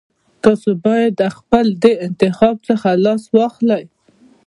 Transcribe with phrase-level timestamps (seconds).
[0.43, 3.83] تاسو بايد له خپل دې انتخاب څخه لاس واخلئ.